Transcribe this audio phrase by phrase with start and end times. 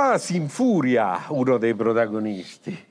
[0.00, 2.86] Ah, si infuria uno dei protagonisti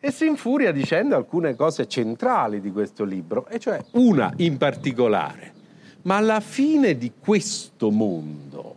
[0.00, 5.54] e si infuria dicendo alcune cose centrali di questo libro, e cioè una in particolare.
[6.02, 8.76] Ma alla fine di questo mondo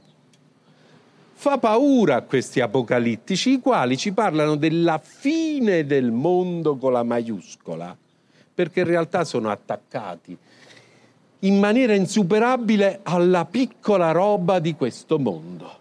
[1.33, 7.01] fa paura a questi apocalittici, i quali ci parlano della fine del mondo con la
[7.01, 7.97] maiuscola,
[8.53, 10.37] perché in realtà sono attaccati
[11.39, 15.78] in maniera insuperabile alla piccola roba di questo mondo.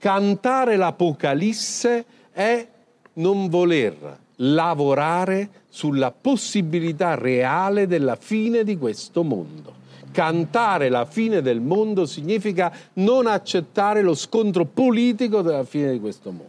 [0.00, 2.66] Cantare l'Apocalisse è
[3.14, 9.74] non voler lavorare sulla possibilità reale della fine di questo mondo.
[10.10, 16.30] Cantare la fine del mondo significa non accettare lo scontro politico della fine di questo
[16.30, 16.48] mondo.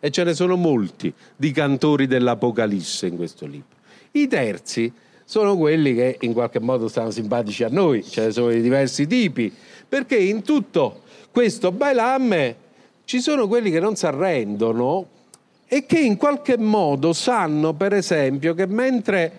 [0.00, 3.76] E ce ne sono molti di cantori dell'Apocalisse in questo libro.
[4.12, 4.90] I terzi
[5.22, 9.06] sono quelli che in qualche modo stanno simpatici a noi, ce ne sono di diversi
[9.06, 9.52] tipi,
[9.86, 12.68] perché in tutto questo bailamme
[13.10, 15.04] ci sono quelli che non si arrendono,
[15.66, 19.32] e che in qualche modo sanno, per esempio, che mentre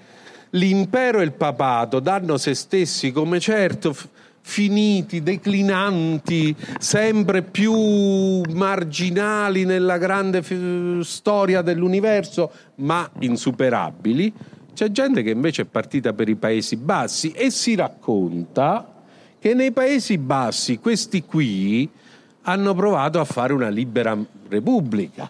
[0.49, 3.95] l'impero e il papato danno se stessi come certo
[4.41, 14.33] finiti, declinanti, sempre più marginali nella grande f- storia dell'universo, ma insuperabili,
[14.73, 19.01] c'è gente che invece è partita per i Paesi Bassi e si racconta
[19.39, 21.99] che nei Paesi Bassi questi qui
[22.43, 24.17] hanno provato a fare una libera
[24.49, 25.29] repubblica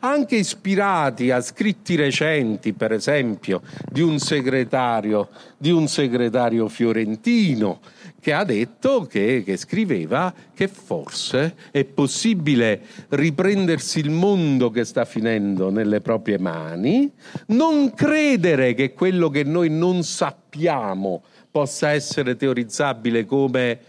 [0.00, 7.80] anche ispirati a scritti recenti, per esempio, di un segretario, di un segretario fiorentino
[8.20, 15.04] che ha detto che, che, scriveva che forse è possibile riprendersi il mondo che sta
[15.04, 17.10] finendo nelle proprie mani,
[17.48, 23.80] non credere che quello che noi non sappiamo possa essere teorizzabile come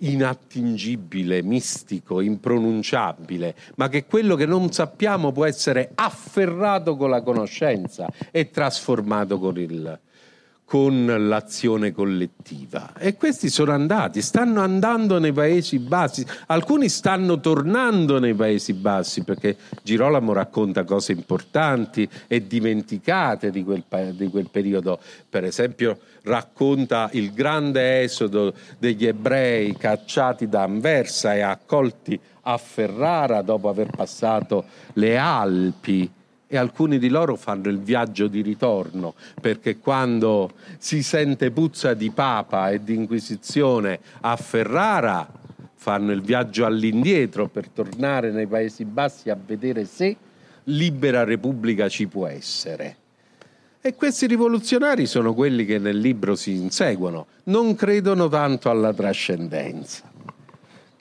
[0.00, 8.08] inattingibile, mistico, impronunciabile, ma che quello che non sappiamo può essere afferrato con la conoscenza
[8.30, 9.98] e trasformato con il,
[10.70, 12.92] con l'azione collettiva.
[12.96, 19.24] E questi sono andati, stanno andando nei Paesi Bassi, alcuni stanno tornando nei Paesi Bassi
[19.24, 23.82] perché Girolamo racconta cose importanti e dimenticate di quel,
[24.14, 25.00] di quel periodo.
[25.28, 33.42] Per esempio racconta il grande esodo degli ebrei cacciati da Anversa e accolti a Ferrara
[33.42, 36.18] dopo aver passato le Alpi
[36.52, 42.10] e alcuni di loro fanno il viaggio di ritorno perché quando si sente puzza di
[42.10, 45.30] papa e di inquisizione a Ferrara
[45.76, 50.16] fanno il viaggio all'indietro per tornare nei Paesi Bassi a vedere se
[50.64, 52.96] libera repubblica ci può essere.
[53.80, 60.02] E questi rivoluzionari sono quelli che nel libro si inseguono, non credono tanto alla trascendenza.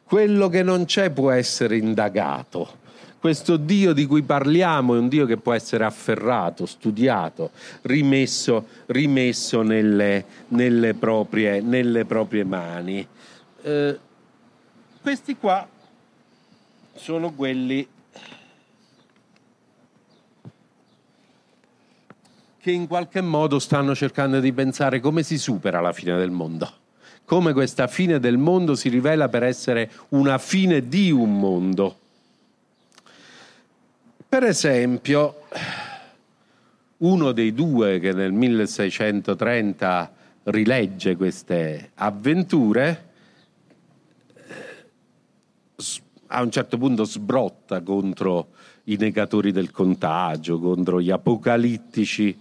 [0.03, 2.77] Quello che non c'è può essere indagato
[3.19, 7.51] questo Dio di cui parliamo è un Dio che può essere afferrato, studiato,
[7.83, 13.05] rimesso, rimesso nelle, nelle, proprie, nelle, proprie, mani.
[13.61, 13.99] Eh,
[15.01, 15.67] questi qua
[16.95, 17.87] sono quelli
[22.61, 26.73] che in qualche modo stanno cercando di pensare come si supera la fine del mondo
[27.29, 31.97] come questa fine del mondo si rivela per essere una fine di un mondo.
[34.29, 35.45] Per esempio,
[36.97, 40.13] uno dei due che nel 1630
[40.43, 43.09] rilegge queste avventure,
[46.27, 48.49] a un certo punto sbrotta contro
[48.83, 52.39] i negatori del contagio, contro gli apocalittici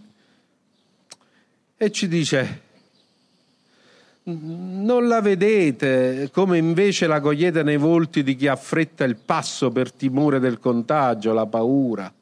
[1.75, 2.65] e ci dice
[4.31, 9.91] non la vedete come invece la cogliete nei volti di chi affretta il passo per
[9.93, 12.12] timore del contagio, la paura.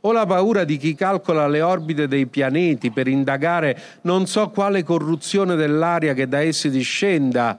[0.00, 4.84] O la paura di chi calcola le orbite dei pianeti per indagare non so quale
[4.84, 7.58] corruzione dell'aria che da essi discenda,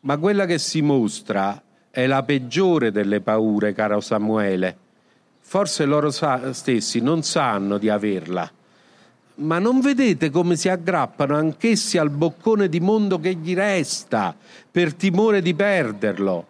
[0.00, 4.76] ma quella che si mostra è la peggiore delle paure, caro Samuele.
[5.40, 8.50] Forse loro stessi non sanno di averla
[9.38, 14.34] ma non vedete come si aggrappano anch'essi al boccone di mondo che gli resta,
[14.70, 16.46] per timore di perderlo?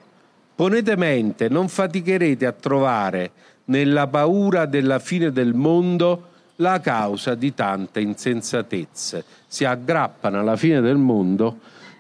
[0.55, 3.31] Ponete mente, non faticherete a trovare
[3.67, 6.27] nella paura della fine del mondo
[6.57, 9.25] la causa di tante insensatezze.
[9.47, 11.57] Si aggrappano alla fine del mondo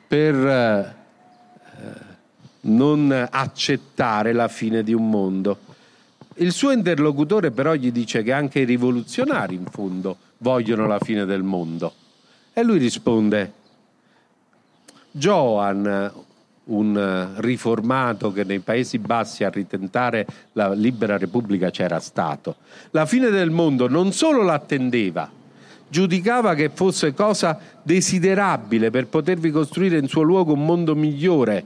[0.08, 0.94] per eh,
[2.62, 5.58] non accettare la fine di un mondo.
[6.36, 11.24] Il suo interlocutore però gli dice che anche i rivoluzionari in fondo vogliono la fine
[11.24, 11.92] del mondo.
[12.52, 13.52] E lui risponde,
[15.10, 16.12] Joan,
[16.64, 22.56] un riformato che nei Paesi Bassi a ritentare la libera Repubblica c'era stato.
[22.90, 25.30] La fine del mondo non solo l'attendeva,
[25.88, 31.64] giudicava che fosse cosa desiderabile per potervi costruire in suo luogo un mondo migliore.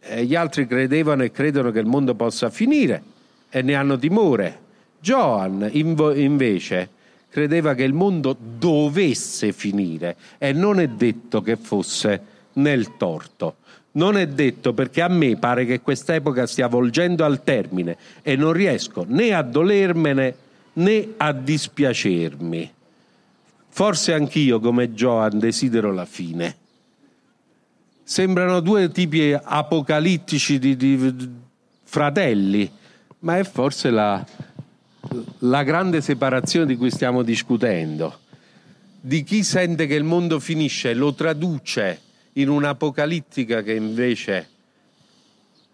[0.00, 3.02] E gli altri credevano e credono che il mondo possa finire
[3.50, 4.66] e ne hanno timore.
[5.00, 6.90] Joan invece
[7.28, 12.22] credeva che il mondo dovesse finire e non è detto che fosse
[12.54, 13.56] nel torto.
[13.92, 18.52] Non è detto perché a me pare che quest'epoca stia volgendo al termine e non
[18.52, 20.34] riesco né a dolermene
[20.74, 22.72] né a dispiacermi.
[23.68, 26.56] Forse anch'io, come Joan, desidero la fine.
[28.02, 31.28] Sembrano due tipi apocalittici di, di
[31.84, 32.70] fratelli,
[33.20, 34.24] ma è forse la,
[35.40, 38.20] la grande separazione di cui stiamo discutendo.
[39.00, 42.00] Di chi sente che il mondo finisce lo traduce
[42.34, 44.48] in un'apocalittica che invece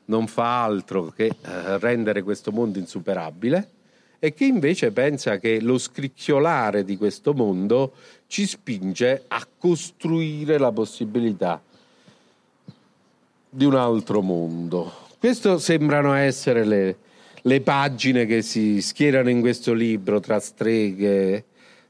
[0.07, 3.71] non fa altro che eh, rendere questo mondo insuperabile
[4.19, 7.93] e che invece pensa che lo scricchiolare di questo mondo
[8.27, 11.61] ci spinge a costruire la possibilità
[13.49, 14.93] di un altro mondo.
[15.19, 16.97] Queste sembrano essere le,
[17.47, 21.45] le pagine che si schierano in questo libro tra streghe,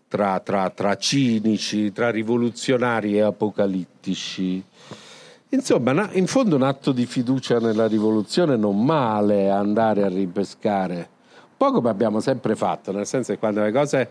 [0.08, 4.62] tra, tra, tra cinici, tra rivoluzionari e apocalittici.
[5.48, 11.12] Insomma, in fondo un atto di fiducia nella rivoluzione non male andare a ripescare
[11.64, 14.08] po' come abbiamo sempre fatto, nel senso che quando le cose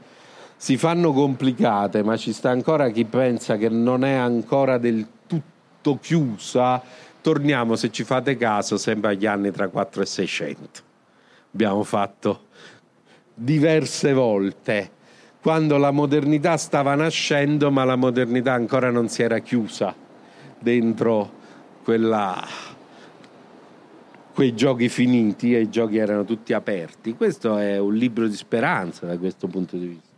[0.55, 5.99] si fanno complicate, ma ci sta ancora chi pensa che non è ancora del tutto
[5.99, 6.81] chiusa,
[7.21, 10.92] torniamo, se ci fate caso, sempre agli anni tra 4 e 600.
[11.53, 12.47] Abbiamo fatto
[13.33, 14.89] diverse volte,
[15.41, 19.93] quando la modernità stava nascendo, ma la modernità ancora non si era chiusa
[20.59, 21.31] dentro
[21.83, 22.41] quella
[24.33, 27.13] quei giochi finiti e i giochi erano tutti aperti.
[27.13, 30.11] Questo è un libro di speranza da questo punto di vista.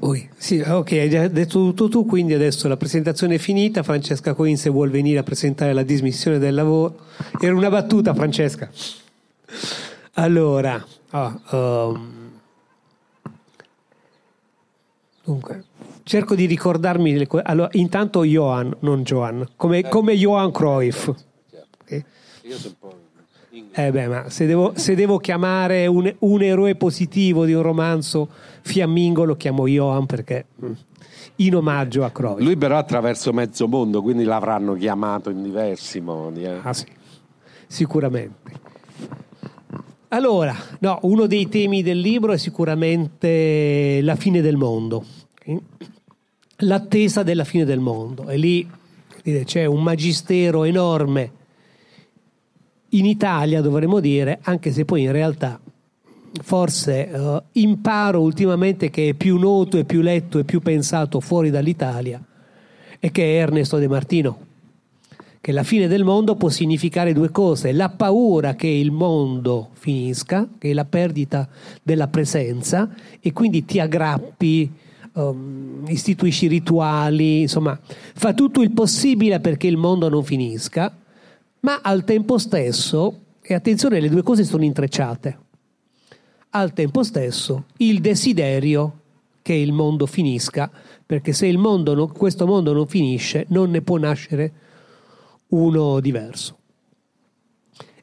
[0.00, 4.68] Ui, sì, ok, hai detto tutto tu, quindi adesso la presentazione è finita, Francesca Coinse
[4.68, 6.98] vuole venire a presentare la dismissione del lavoro.
[7.40, 8.68] Era una battuta, Francesca.
[10.18, 12.30] Allora, oh, um,
[15.22, 15.64] dunque,
[16.04, 21.08] cerco di ricordarmi, le, allora, intanto Johan, non Johan, come, come Johan Cruyff.
[21.82, 22.04] Okay?
[22.44, 23.04] Io sono un po'.
[23.72, 28.28] Eh beh, ma se devo, se devo chiamare un, un, eroe positivo di un romanzo
[28.62, 30.72] fiammingo lo chiamo Johan perché mm,
[31.36, 32.42] in omaggio a Crowley.
[32.42, 36.44] Lui però attraverso mezzo mondo, quindi l'avranno chiamato in diversi modi.
[36.44, 36.58] Eh.
[36.62, 36.86] Ah sì,
[37.66, 38.66] sicuramente.
[40.08, 45.04] Allora, no, uno dei temi del libro è sicuramente la fine del mondo,
[46.58, 48.28] l'attesa della fine del mondo.
[48.28, 48.68] E lì
[49.44, 51.44] c'è un magistero enorme
[52.90, 55.60] in Italia dovremmo dire, anche se poi in realtà
[56.42, 61.50] forse uh, imparo ultimamente che è più noto e più letto e più pensato fuori
[61.50, 62.22] dall'Italia
[63.00, 64.45] e che è Ernesto De Martino
[65.46, 70.48] che la fine del mondo può significare due cose, la paura che il mondo finisca,
[70.58, 71.48] che è la perdita
[71.84, 74.68] della presenza e quindi ti aggrappi,
[75.12, 80.92] um, istituisci rituali, insomma, fa tutto il possibile perché il mondo non finisca
[81.60, 85.38] ma al tempo stesso, e attenzione, le due cose sono intrecciate,
[86.50, 88.98] al tempo stesso il desiderio
[89.42, 90.68] che il mondo finisca,
[91.06, 94.64] perché se mondo non, questo mondo non finisce non ne può nascere
[95.48, 96.58] uno diverso.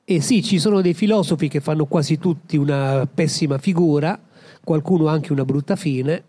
[0.05, 4.19] E sì, ci sono dei filosofi che fanno quasi tutti una pessima figura,
[4.63, 6.23] qualcuno anche una brutta fine,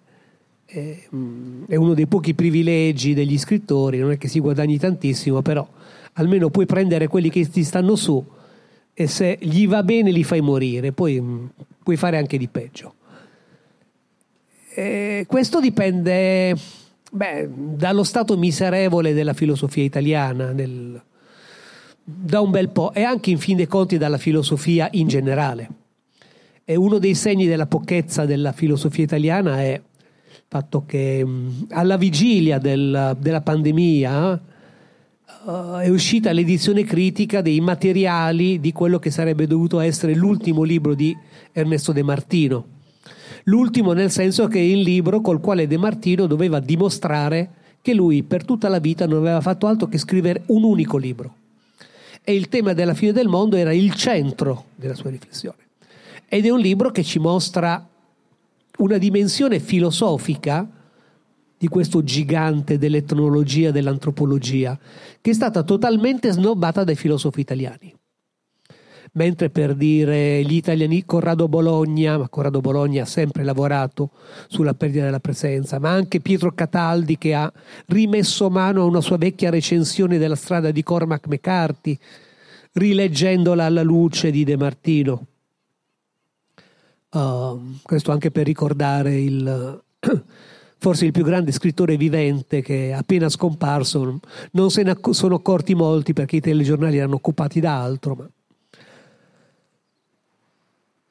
[0.67, 1.07] è
[1.77, 5.67] uno dei pochi privilegi degli scrittori, non è che si guadagni tantissimo, però
[6.15, 8.25] almeno puoi prendere quelli che ti stanno su
[8.93, 11.45] e se gli va bene li fai morire, poi mm,
[11.83, 12.95] puoi fare anche di peggio.
[14.77, 16.57] E questo dipende
[17.15, 21.01] beh, dallo stato miserevole della filosofia italiana, del,
[22.03, 25.69] da un bel po', e anche in fin dei conti dalla filosofia in generale.
[26.65, 31.97] E uno dei segni della pochezza della filosofia italiana è il fatto che mm, alla
[31.97, 34.43] vigilia del, della pandemia
[35.45, 40.95] uh, è uscita l'edizione critica dei materiali di quello che sarebbe dovuto essere l'ultimo libro
[40.95, 41.17] di
[41.53, 42.74] Ernesto De Martino.
[43.45, 47.51] L'ultimo nel senso che è il libro col quale De Martino doveva dimostrare
[47.83, 51.35] che lui per tutta la vita non aveva fatto altro che scrivere un unico libro.
[52.23, 55.59] E il tema della fine del mondo era il centro della sua riflessione.
[56.27, 57.87] Ed è un libro che ci mostra
[58.79, 60.67] una dimensione filosofica
[61.59, 64.79] di questo gigante dell'etnologia, dell'antropologia,
[65.21, 67.95] che è stata totalmente snobbata dai filosofi italiani.
[69.17, 74.11] Mentre per dire gli italiani, Corrado Bologna, ma Corrado Bologna ha sempre lavorato
[74.49, 77.53] sulla perdita della presenza, ma anche Pietro Cataldi che ha
[77.87, 81.97] rimesso mano a una sua vecchia recensione della strada di Cormac McCarthy,
[82.73, 85.27] rileggendola alla luce di De Martino.
[87.11, 89.83] Uh, questo anche per ricordare il,
[90.79, 94.19] forse il più grande scrittore vivente che è appena scomparso.
[94.51, 98.17] Non se ne sono accorti molti perché i telegiornali erano occupati da altro.
[98.17, 98.29] Ma...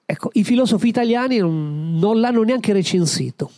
[0.05, 3.51] Ecco, i filosofi italiani non, non l'hanno neanche recensito.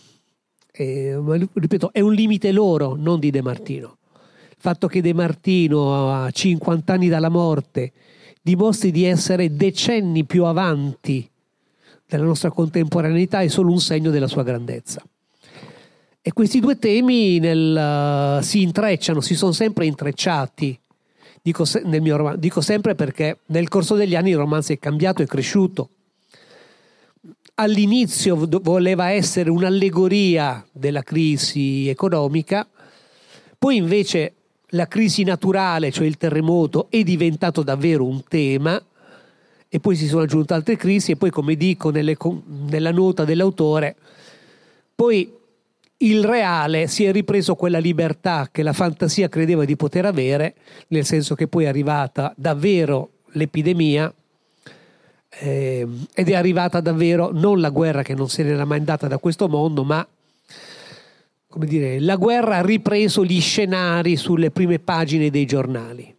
[0.72, 1.20] E,
[1.54, 3.98] ripeto, è un limite loro, non di De Martino.
[4.50, 7.92] Il fatto che De Martino a 50 anni dalla morte
[8.42, 11.28] dimostri di essere decenni più avanti
[12.08, 15.04] della nostra contemporaneità è solo un segno della sua grandezza.
[16.22, 20.80] E questi due temi nel, uh, si intrecciano, si sono sempre intrecciati.
[21.42, 21.84] Dico, se,
[22.38, 25.90] dico sempre perché nel corso degli anni il romanzo è cambiato, è cresciuto.
[27.58, 32.68] All'inizio voleva essere un'allegoria della crisi economica,
[33.58, 34.34] poi invece
[34.72, 38.84] la crisi naturale, cioè il terremoto, è diventato davvero un tema
[39.70, 42.18] e poi si sono aggiunte altre crisi e poi come dico nelle,
[42.70, 43.96] nella nota dell'autore,
[44.94, 45.32] poi
[46.00, 50.56] il reale si è ripreso quella libertà che la fantasia credeva di poter avere,
[50.90, 54.14] nel senso che poi è arrivata davvero l'epidemia
[55.40, 59.18] eh, ed è arrivata davvero non la guerra che non se n'era mai andata da
[59.18, 60.06] questo mondo, ma
[61.48, 66.14] come dire, la guerra ha ripreso gli scenari sulle prime pagine dei giornali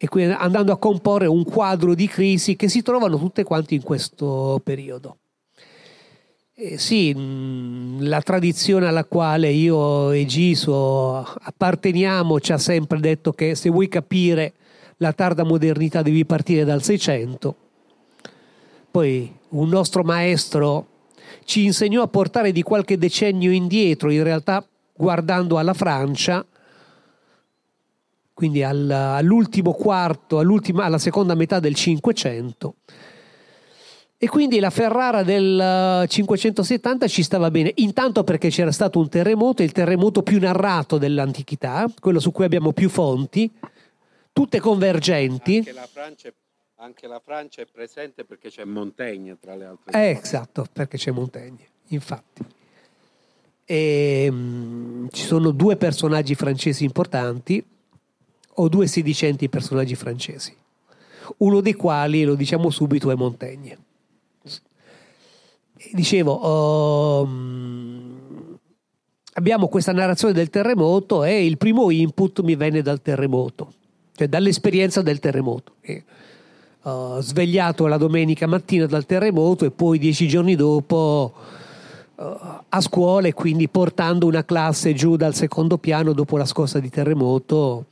[0.00, 3.82] e quindi andando a comporre un quadro di crisi che si trovano tutte quante in
[3.82, 5.16] questo periodo.
[6.54, 13.32] Eh, sì, mm, la tradizione alla quale io e Giso apparteniamo ci ha sempre detto
[13.32, 14.54] che se vuoi capire
[14.98, 17.56] la tarda modernità devi partire dal Seicento.
[18.90, 20.86] Poi un nostro maestro
[21.44, 24.64] ci insegnò a portare di qualche decennio indietro, in realtà
[24.94, 26.44] guardando alla Francia,
[28.34, 32.74] quindi all'ultimo quarto, alla seconda metà del Cinquecento.
[34.20, 39.62] E quindi la Ferrara del 570 ci stava bene, intanto perché c'era stato un terremoto,
[39.62, 43.48] il terremoto più narrato dell'antichità, quello su cui abbiamo più fonti,
[44.38, 45.56] tutte convergenti.
[45.56, 46.32] Anche la Francia,
[46.76, 50.04] anche la Francia è presente perché c'è Montaigne tra le altre cose.
[50.04, 52.44] Eh, esatto, perché c'è Montaigne, infatti.
[53.64, 57.64] E, um, ci sono due personaggi francesi importanti,
[58.60, 60.56] ho due sedicenti personaggi francesi,
[61.38, 63.86] uno dei quali, lo diciamo subito, è Montaigne.
[65.92, 68.58] Dicevo, um,
[69.34, 73.74] abbiamo questa narrazione del terremoto e il primo input mi venne dal terremoto,
[74.18, 75.74] cioè dall'esperienza del terremoto.
[75.80, 76.02] E,
[76.82, 81.32] uh, svegliato la domenica mattina dal terremoto e poi dieci giorni dopo
[82.16, 82.22] uh,
[82.68, 86.90] a scuola e quindi portando una classe giù dal secondo piano dopo la scossa di
[86.90, 87.84] terremoto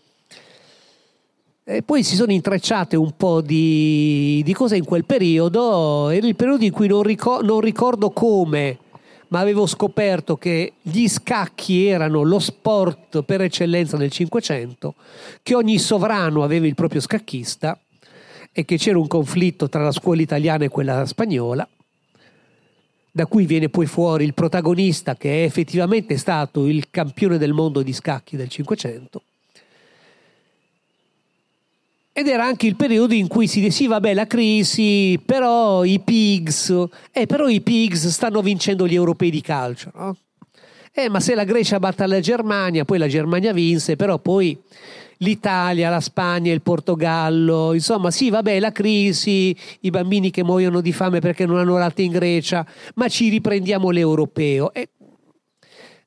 [1.68, 6.37] e poi si sono intrecciate un po' di, di, cose in quel periodo, era il
[6.37, 8.78] periodo in cui non, ricor- non ricordo come,
[9.28, 14.95] ma avevo scoperto che gli scacchi erano lo sport per eccellenza del Cinquecento,
[15.42, 17.78] che ogni sovrano aveva il proprio scacchista
[18.52, 21.68] e che c'era un conflitto tra la scuola italiana e quella spagnola,
[23.11, 27.83] da cui viene poi fuori il protagonista che è effettivamente stato il campione del mondo
[27.83, 29.23] di scacchi del Cinquecento
[32.18, 36.75] ed era anche il periodo in cui si diceva, vabbè, la crisi, però i pigs,
[37.12, 40.16] eh, però i pigs stanno vincendo gli europei di calcio, no?
[40.94, 44.58] Eh, ma se la Grecia batte la Germania, poi la Germania vinse, però poi
[45.18, 50.92] l'Italia, la Spagna, il Portogallo, insomma, sì, vabbè, la crisi, i bambini che muoiono di
[50.92, 54.73] fame perché non hanno latte in Grecia, ma ci riprendiamo l'europeo.
[54.73, 54.88] E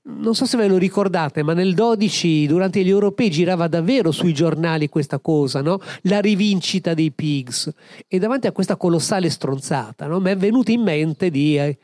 [0.02, 4.34] non so se ve lo ricordate, ma nel 12, durante gli europei, girava davvero sui
[4.34, 5.80] giornali questa cosa, no?
[6.04, 7.72] la rivincita dei pigs.
[8.08, 10.20] E davanti a questa colossale stronzata, no?
[10.20, 11.78] mi è venuto in mente di eh,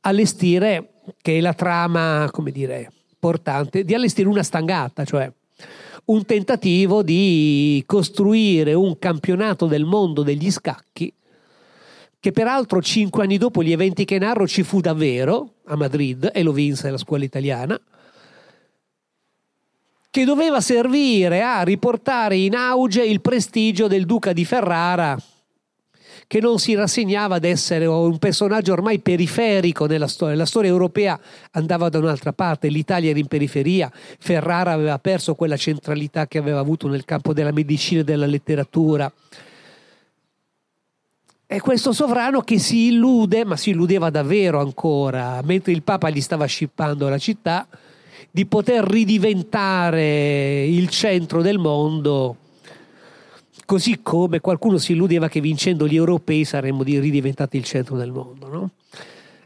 [0.00, 5.30] allestire, che è la trama, come dire, portante, di allestire una stangata, cioè
[6.06, 11.10] un tentativo di costruire un campionato del mondo degli scacchi
[12.24, 16.42] che peraltro cinque anni dopo gli eventi che narro ci fu davvero a Madrid e
[16.42, 17.78] lo vinse la scuola italiana,
[20.08, 25.20] che doveva servire a riportare in auge il prestigio del duca di Ferrara,
[26.26, 30.34] che non si rassegnava ad essere un personaggio ormai periferico nella storia.
[30.34, 35.58] La storia europea andava da un'altra parte, l'Italia era in periferia, Ferrara aveva perso quella
[35.58, 39.12] centralità che aveva avuto nel campo della medicina e della letteratura.
[41.46, 46.22] È questo sovrano che si illude, ma si illudeva davvero ancora, mentre il Papa gli
[46.22, 47.68] stava scippando la città,
[48.30, 52.36] di poter ridiventare il centro del mondo,
[53.66, 58.48] così come qualcuno si illudeva che vincendo gli europei saremmo ridiventati il centro del mondo.
[58.48, 58.70] No?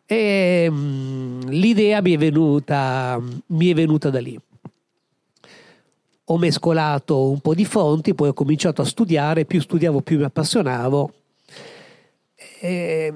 [0.07, 4.41] E, um, l'idea mi è, venuta, mi è venuta da lì
[6.31, 10.25] ho mescolato un po' di fonti, poi ho cominciato a studiare, più studiavo più mi
[10.25, 11.13] appassionavo.
[12.61, 13.13] E,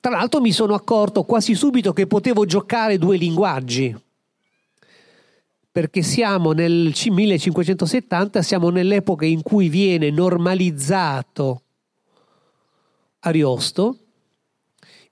[0.00, 3.94] tra l'altro mi sono accorto quasi subito che potevo giocare due linguaggi,
[5.70, 11.62] perché siamo nel 1570, siamo nell'epoca in cui viene normalizzato
[13.20, 13.98] Ariosto,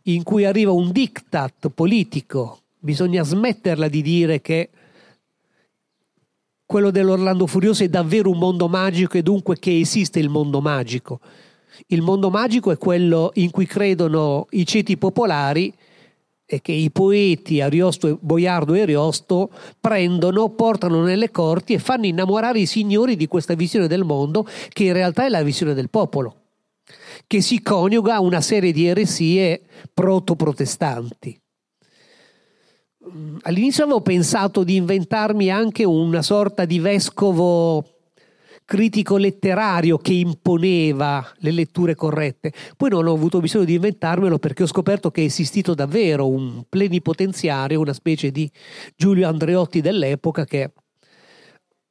[0.02, 4.70] in cui arriva un diktat politico, bisogna smetterla di dire che
[6.64, 11.20] quello dell'Orlando Furioso è davvero un mondo magico e dunque che esiste il mondo magico.
[11.86, 15.72] Il mondo magico è quello in cui credono i ceti popolari
[16.44, 19.50] e che i poeti Ariosto, Boiardo e Ariosto
[19.80, 24.84] prendono, portano nelle corti e fanno innamorare i signori di questa visione del mondo che
[24.84, 26.36] in realtà è la visione del popolo,
[27.26, 29.62] che si coniuga a una serie di eresie
[29.94, 31.40] proto-protestanti.
[33.42, 37.91] All'inizio avevo pensato di inventarmi anche una sorta di vescovo
[38.64, 42.52] critico letterario che imponeva le letture corrette.
[42.76, 46.64] Poi non ho avuto bisogno di inventarmelo perché ho scoperto che è esistito davvero un
[46.68, 48.50] plenipotenziario, una specie di
[48.96, 50.72] Giulio Andreotti dell'epoca che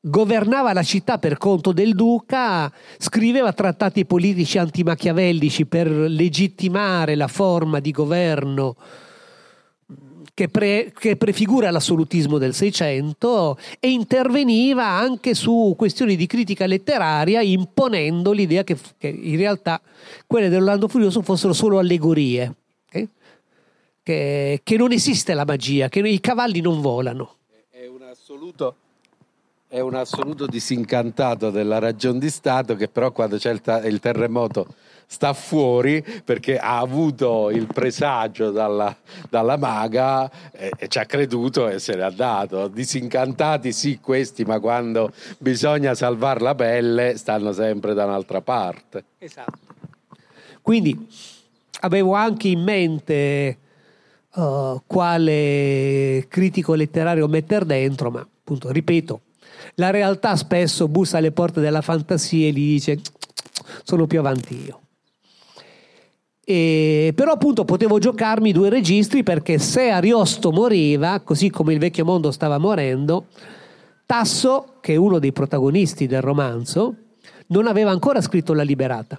[0.04, 7.80] governava la città per conto del duca, scriveva trattati politici antimachiavellici per legittimare la forma
[7.80, 8.75] di governo
[10.41, 17.41] che, pre, che, prefigura l'assolutismo del Seicento e interveniva anche su questioni di critica letteraria
[17.41, 19.80] imponendo l'idea che, che in realtà
[20.25, 22.56] quelle dell'Orlando Furioso fossero solo allegorie,
[22.89, 23.08] eh?
[24.01, 27.36] che, che, non esiste la magia, che i cavalli non volano.
[27.69, 28.75] È un assoluto
[29.67, 34.67] è un assoluto disincantato della ragion di Stato che però quando c'è il, il terremoto
[35.12, 38.95] sta fuori perché ha avuto il presagio dalla,
[39.30, 42.69] dalla maga e, e, ci ha creduto e se n'è andato.
[42.69, 49.04] Disincantati sì questi, ma quando bisogna salvare la pelle stanno sempre da un'altra parte.
[49.17, 49.60] Esatto.
[50.62, 51.10] Quindi
[51.82, 53.58] avevo anche in mente
[54.36, 59.19] uh, quale critico letterario mettere dentro, ma appunto, ripeto,
[59.76, 63.02] la realtà spesso bussa alle porte della fantasia e gli dice
[63.84, 64.80] sono più avanti io.
[66.54, 72.04] E, però appunto potevo giocarmi due registri perché se Ariosto moriva, così come il vecchio
[72.04, 73.28] mondo stava morendo,
[74.06, 76.96] Tasso, che è uno dei protagonisti del romanzo,
[77.48, 79.18] non aveva ancora scritto La Liberata.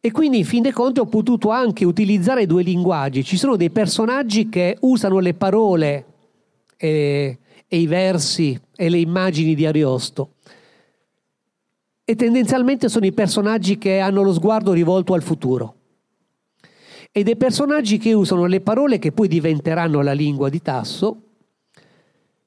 [0.00, 3.24] E quindi in fin dei conti ho potuto anche utilizzare due linguaggi.
[3.24, 6.04] Ci sono dei personaggi che usano le parole
[6.76, 10.34] e, e i versi e le immagini di Ariosto
[12.10, 15.74] e tendenzialmente sono i personaggi che hanno lo sguardo rivolto al futuro.
[17.12, 21.22] E dei personaggi che usano le parole che poi diventeranno la lingua di Tasso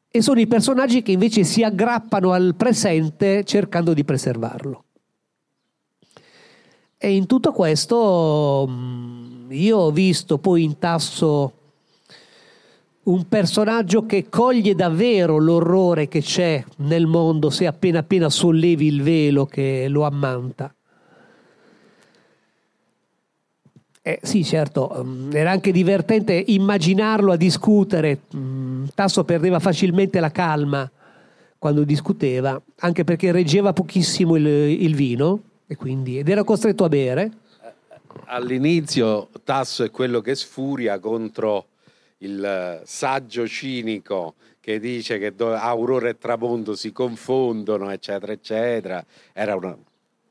[0.09, 4.85] e sono i personaggi che invece si aggrappano al presente cercando di preservarlo.
[6.97, 11.53] E in tutto questo mm, io ho visto poi in Tasso
[13.03, 19.01] un personaggio che coglie davvero l'orrore che c'è nel mondo se appena appena sollevi il
[19.01, 20.73] velo che lo ammanta.
[24.03, 28.21] Eh, sì, certo, mm, era anche divertente immaginarlo a discutere.
[28.35, 30.89] Mm, Tasso perdeva facilmente la calma
[31.57, 35.41] quando discuteva, anche perché reggeva pochissimo il, il vino
[35.77, 37.31] quindi, ed era costretto a bere.
[38.25, 41.67] All'inizio Tasso è quello che sfuria contro
[42.21, 49.03] il saggio cinico che dice che aurora e tramonto si confondono, eccetera, eccetera,
[49.33, 49.75] era un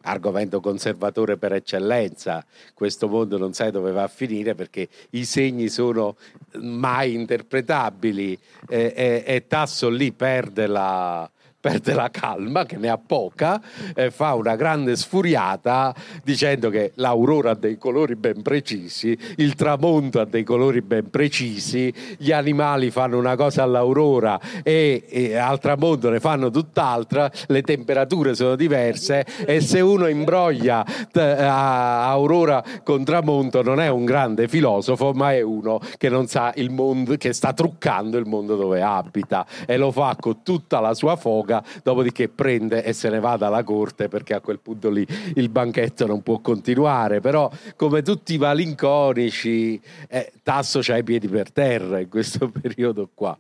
[0.03, 2.45] argomento conservatore per eccellenza.
[2.75, 6.17] Questo mondo non sai dove va a finire perché i segni sono
[6.61, 11.29] mai interpretabili e, e, e Tasso lì perde la,
[11.61, 13.61] perde la calma, che ne ha poca,
[13.95, 15.95] e fa una grande sfuriata
[16.25, 21.93] dicendo che l'aurora ha dei colori ben precisi, il tramonto ha dei colori ben precisi,
[22.17, 28.35] gli animali fanno una cosa all'aurora e, e al tramonto ne fanno tutt'altra, le temperature
[28.35, 34.49] sono diverse e se uno imbroglia t- a aurora con tramonto non è un grande
[34.49, 38.81] filosofo, ma è uno che non sa il mondo, che sta truccando il mondo dove
[38.81, 43.19] abita e lo fa con tutta la sua foga droga, dopodiché prende e se ne
[43.19, 47.21] va dalla corte perché a quel punto lì il banchetto non può continuare.
[47.21, 53.09] Però, come tutti i malinconici, eh, Tasso c'ha i piedi per terra in questo periodo
[53.13, 53.37] qua.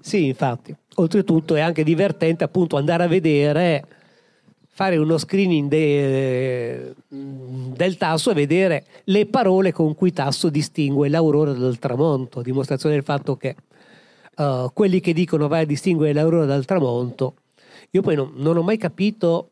[0.00, 0.74] Sì, infatti.
[0.96, 3.84] Oltretutto è anche divertente appunto andare a vedere
[4.78, 11.52] fare uno screening de, del tasso e vedere le parole con cui tasso distingue l'aurora
[11.52, 13.56] dal tramonto, dimostrazione del fatto che
[14.38, 17.34] uh, quelli che dicono vai a distinguere l'aurora dal tramonto,
[17.90, 19.50] io poi non, non ho mai capito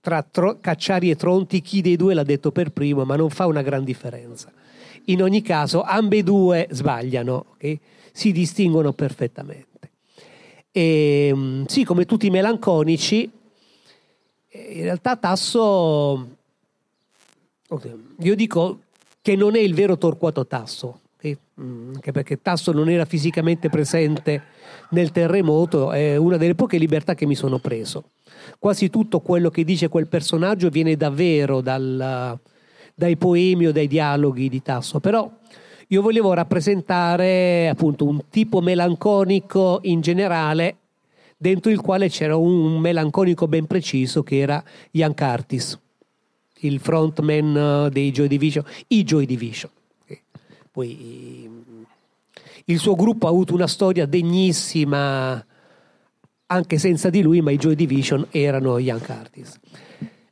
[0.00, 3.46] tra tro- Cacciari e Tronti chi dei due l'ha detto per primo, ma non fa
[3.46, 4.52] una gran differenza.
[5.06, 7.78] In ogni caso, ambedue sbagliano, okay?
[8.12, 9.90] si distinguono perfettamente.
[10.70, 13.30] E, ehm, sì, come tutti i melanconici,
[14.50, 16.36] in realtà Tasso,
[18.20, 18.80] io dico
[19.20, 24.42] che non è il vero Torquato Tasso, anche perché Tasso non era fisicamente presente
[24.90, 28.10] nel terremoto, è una delle poche libertà che mi sono preso.
[28.58, 32.38] Quasi tutto quello che dice quel personaggio viene davvero dal,
[32.94, 35.30] dai poemi o dai dialoghi di Tasso, però
[35.88, 40.76] io volevo rappresentare appunto un tipo melanconico in generale,
[41.36, 45.78] dentro il quale c'era un melanconico ben preciso che era Ian Curtis,
[46.60, 49.70] il frontman dei Joy Division, i Joy Division.
[50.78, 51.50] Poi
[52.66, 55.44] il suo gruppo ha avuto una storia degnissima
[56.46, 59.58] anche senza di lui, ma i Joy Division erano Young Curtis.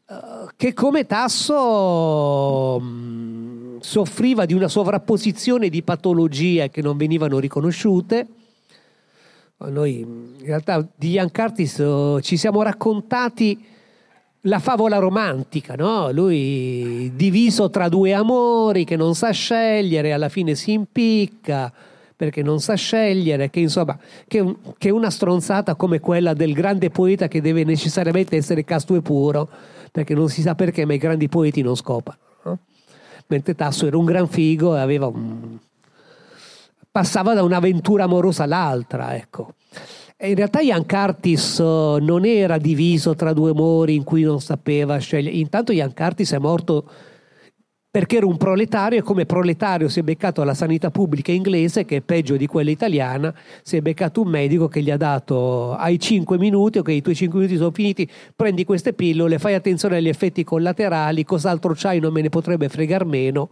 [0.07, 8.29] Uh, che come tasso um, soffriva di una sovrapposizione di patologie che non venivano riconosciute.
[9.57, 13.65] Noi in realtà di Ian Curtis uh, ci siamo raccontati
[14.47, 16.11] la favola romantica, no?
[16.11, 21.73] Lui diviso tra due amori che non sa scegliere, alla fine si impicca
[22.17, 26.89] perché non sa scegliere, che insomma, che, un, che una stronzata come quella del grande
[26.89, 29.49] poeta che deve necessariamente essere casto e puro,
[29.93, 32.19] perché non si sa perché, ma i grandi poeti non scopano.
[32.45, 32.59] No?
[33.27, 35.59] Mentre Tasso era un gran figo e aveva un...
[36.91, 39.53] passava da un'avventura amorosa all'altra, ecco.
[40.19, 44.97] In realtà Ian Curtis uh, non era diviso tra due amori in cui non sapeva
[44.97, 45.37] scegliere.
[45.37, 46.89] Intanto Ian Curtis è morto
[47.91, 51.97] perché era un proletario e come proletario si è beccato alla sanità pubblica inglese che
[51.97, 55.99] è peggio di quella italiana, si è beccato un medico che gli ha dato ai
[55.99, 60.09] 5 minuti, ok i tuoi 5 minuti sono finiti, prendi queste pillole, fai attenzione agli
[60.09, 63.51] effetti collaterali, cos'altro c'hai non me ne potrebbe fregar meno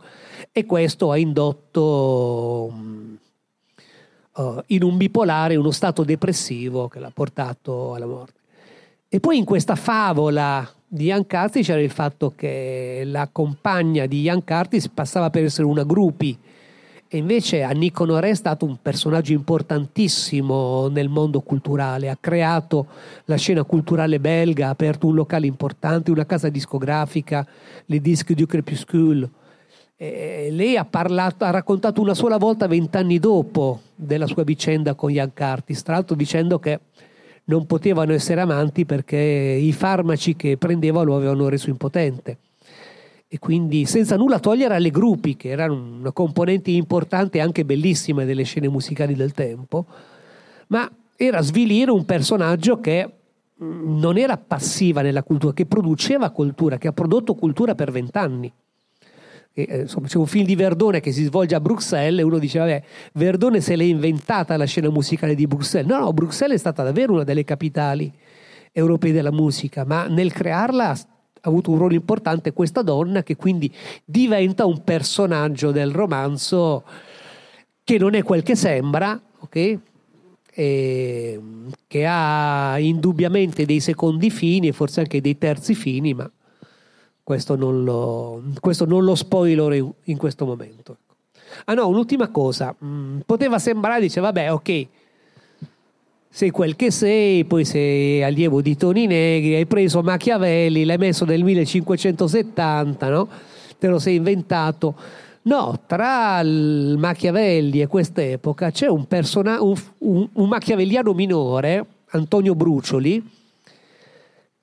[0.52, 2.70] e questo ha indotto
[4.36, 8.40] uh, in un bipolare, uno stato depressivo che l'ha portato alla morte.
[9.08, 14.22] E poi in questa favola di Ian Curtis c'era il fatto che la compagna di
[14.22, 16.36] Ian Curtis passava per essere una groupie
[17.14, 22.88] e invece Annico Noré è stato un personaggio importantissimo nel mondo culturale, ha creato
[23.26, 27.46] la scena culturale belga, ha aperto un locale importante, una casa discografica,
[27.86, 29.30] le dischi du Crepuscule
[29.96, 35.10] eh, lei ha, parlato, ha raccontato una sola volta vent'anni dopo della sua vicenda con
[35.10, 36.80] Ian Curtis, tra l'altro dicendo che
[37.44, 42.38] non potevano essere amanti perché i farmaci che prendeva lo avevano reso impotente.
[43.28, 48.24] E quindi senza nulla togliere alle gruppi, che erano una componente importante e anche bellissima
[48.24, 49.86] delle scene musicali del tempo,
[50.68, 53.10] ma era svilire un personaggio che
[53.62, 58.52] mm, non era passiva nella cultura, che produceva cultura, che ha prodotto cultura per vent'anni
[59.54, 62.58] eh, insomma, c'è un film di Verdone che si svolge a Bruxelles e uno dice
[62.58, 62.82] vabbè
[63.14, 65.88] Verdone se l'è inventata la scena musicale di Bruxelles.
[65.88, 68.12] No no Bruxelles è stata davvero una delle capitali
[68.72, 70.98] europee della musica ma nel crearla ha
[71.48, 73.72] avuto un ruolo importante questa donna che quindi
[74.04, 76.82] diventa un personaggio del romanzo
[77.84, 79.78] che non è quel che sembra ok?
[80.56, 81.40] E
[81.86, 86.28] che ha indubbiamente dei secondi fini e forse anche dei terzi fini ma
[87.24, 90.98] questo non lo, questo non lo spoilerò in questo momento.
[91.64, 92.74] Ah no, un'ultima cosa.
[92.84, 94.86] Mm, poteva sembrare, dice, vabbè, ok,
[96.28, 101.24] sei quel che sei, poi sei allievo di Toni Negri, hai preso Machiavelli, l'hai messo
[101.24, 103.28] nel 1570, no?
[103.78, 104.94] Te lo sei inventato.
[105.42, 113.22] No, tra Machiavelli e quest'epoca c'è un, persona- un, un, un machiavelliano minore Antonio Brucioli,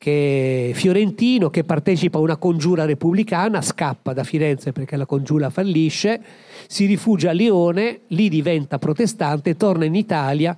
[0.01, 6.19] che fiorentino, che partecipa a una congiura repubblicana, scappa da Firenze perché la congiura fallisce,
[6.65, 10.57] si rifugia a Lione, lì diventa protestante, torna in Italia,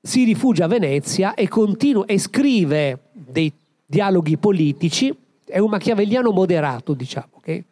[0.00, 3.52] si rifugia a Venezia e, continua, e scrive dei
[3.86, 5.16] dialoghi politici,
[5.46, 7.64] è un machiavelliano moderato, diciamo, okay?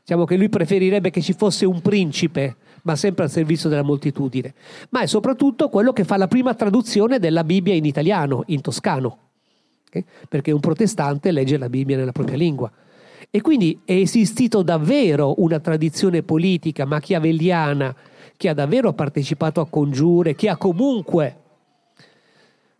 [0.00, 4.52] diciamo che lui preferirebbe che ci fosse un principe ma sempre al servizio della moltitudine,
[4.90, 9.29] ma è soprattutto quello che fa la prima traduzione della Bibbia in italiano, in toscano,
[9.90, 10.04] okay?
[10.28, 12.70] perché un protestante legge la Bibbia nella propria lingua.
[13.30, 17.94] E quindi è esistito davvero una tradizione politica machiavelliana
[18.36, 21.36] che ha davvero partecipato a congiure, che ha comunque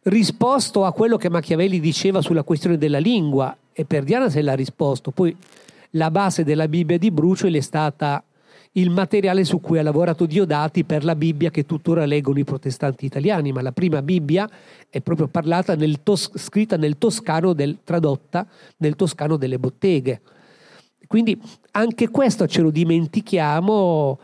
[0.05, 4.55] risposto a quello che Machiavelli diceva sulla questione della lingua e per Diana se l'ha
[4.55, 5.11] risposto.
[5.11, 5.37] Poi
[5.90, 8.23] la base della Bibbia di Brucioli è stata
[8.72, 13.04] il materiale su cui ha lavorato Diodati per la Bibbia che tuttora leggono i protestanti
[13.04, 14.48] italiani, ma la prima Bibbia
[14.88, 20.20] è proprio parlata nel tos- scritta nel toscano del, tradotta nel toscano delle botteghe.
[21.06, 21.40] Quindi
[21.72, 24.18] anche questo ce lo dimentichiamo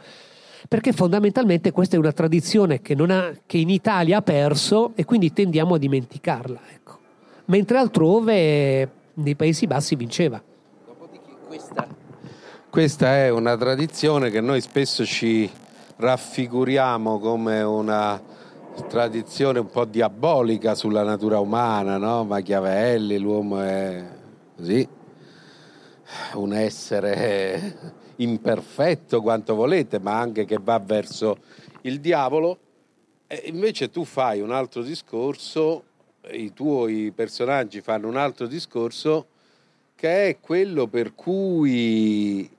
[0.68, 5.32] perché fondamentalmente questa è una tradizione che, ha, che in Italia ha perso e quindi
[5.32, 6.60] tendiamo a dimenticarla.
[6.72, 6.98] Ecco.
[7.46, 10.40] Mentre altrove nei Paesi Bassi vinceva.
[10.86, 11.86] Dopodiché questa
[12.76, 15.50] questa è una tradizione che noi spesso ci
[15.96, 18.22] raffiguriamo come una
[18.86, 22.24] tradizione un po' diabolica sulla natura umana, no?
[22.24, 24.04] Machiavelli, l'uomo è
[24.54, 24.86] così,
[26.34, 31.38] un essere imperfetto quanto volete, ma anche che va verso
[31.80, 32.58] il diavolo.
[33.26, 35.82] E invece tu fai un altro discorso,
[36.30, 39.28] i tuoi personaggi fanno un altro discorso
[39.94, 42.54] che è quello per cui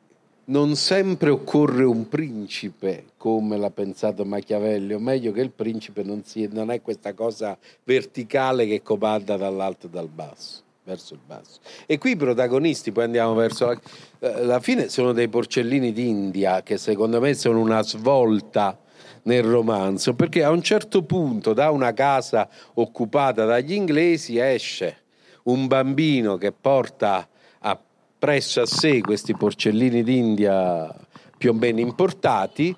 [0.50, 6.24] non sempre occorre un principe come l'ha pensato Machiavelli, o meglio che il principe non,
[6.24, 11.60] sia, non è questa cosa verticale che comanda dall'alto e dal basso, verso il basso.
[11.86, 13.80] E qui i protagonisti, poi andiamo verso la,
[14.20, 18.80] eh, la fine, sono dei porcellini d'India che secondo me sono una svolta
[19.24, 25.00] nel romanzo, perché a un certo punto da una casa occupata dagli inglesi esce
[25.44, 27.28] un bambino che porta
[28.18, 30.94] presso a sé questi porcellini d'India
[31.38, 32.76] più o meno importati,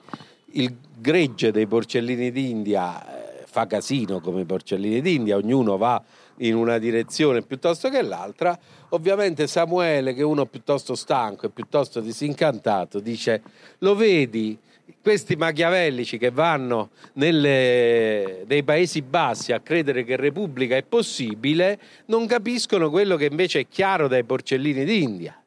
[0.53, 6.03] il gregge dei porcellini d'India eh, fa casino come i porcellini d'India, ognuno va
[6.37, 8.57] in una direzione piuttosto che l'altra.
[8.89, 13.41] Ovviamente Samuele, che è uno piuttosto stanco e piuttosto disincantato, dice:
[13.79, 14.57] Lo vedi,
[15.01, 22.25] questi machiavellici che vanno nelle, nei Paesi Bassi a credere che Repubblica è possibile, non
[22.27, 25.41] capiscono quello che invece è chiaro dai porcellini d'India.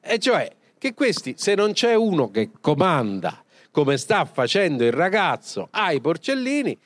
[0.00, 5.68] E cioè che questi, se non c'è uno che comanda come sta facendo il ragazzo
[5.70, 6.78] ai porcellini,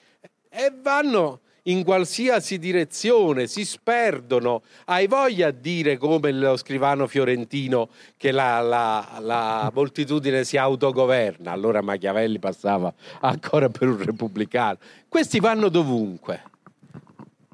[0.48, 4.62] e vanno in qualsiasi direzione, si sperdono.
[4.86, 11.52] Hai voglia a dire come lo scrivano fiorentino che la, la, la, moltitudine si autogoverna?
[11.52, 14.78] Allora Machiavelli passava ancora per un repubblicano.
[15.08, 16.42] Questi vanno dovunque.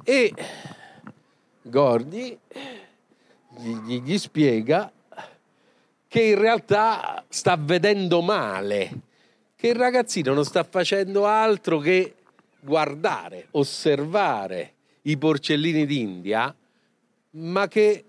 [0.05, 0.33] E
[1.62, 2.38] Gordi
[3.59, 4.90] gli, gli spiega
[6.09, 8.90] che in realtà sta vedendo male,
[9.57, 12.14] che il ragazzino non sta facendo altro che
[12.67, 16.53] guardare, osservare i porcellini d'India,
[17.31, 18.05] ma che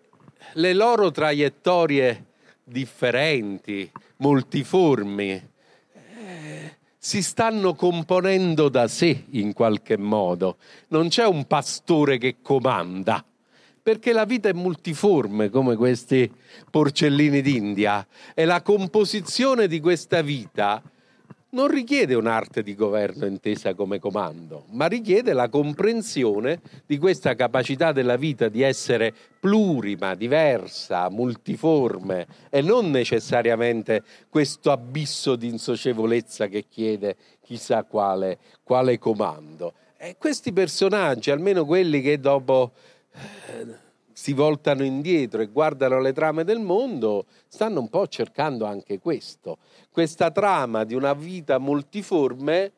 [0.53, 2.25] le loro traiettorie
[2.63, 5.49] differenti, multiformi,
[5.93, 10.57] eh, si stanno componendo da sé in qualche modo.
[10.87, 13.23] Non c'è un pastore che comanda,
[13.83, 16.29] perché la vita è multiforme come questi
[16.69, 20.81] porcellini d'India e la composizione di questa vita
[21.49, 27.93] non richiede un'arte di governo intesa come comando, ma richiede la comprensione di questa capacità
[27.93, 36.65] della vita di essere plurima, diversa, multiforme e non necessariamente questo abisso di insocievolezza che
[36.67, 39.73] chiede chissà quale, quale comando.
[39.97, 42.73] E questi personaggi, almeno quelli che dopo
[43.13, 43.85] eh,
[44.17, 49.59] si voltano indietro e guardano le trame del mondo, stanno un po' cercando anche questo,
[49.91, 52.71] questa trama di una vita multiforme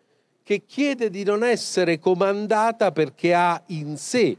[0.44, 4.36] che chiede di non essere comandata perché ha in sé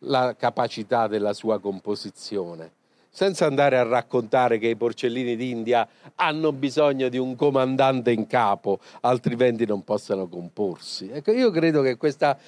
[0.00, 2.72] la capacità della sua composizione,
[3.10, 8.78] senza andare a raccontare che i porcellini d'India hanno bisogno di un comandante in capo,
[9.02, 11.10] altrimenti non possano comporsi.
[11.10, 12.38] Ecco, io credo che questa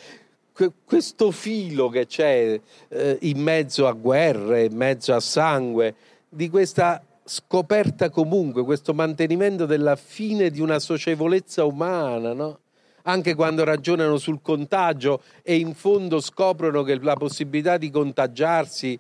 [0.84, 5.94] questo filo che c'è eh, in mezzo a guerre, in mezzo a sangue,
[6.28, 12.58] di questa scoperta comunque, questo mantenimento della fine di una socievolezza umana, no?
[13.02, 18.98] anche quando ragionano sul contagio e in fondo scoprono che la possibilità di contagiarsi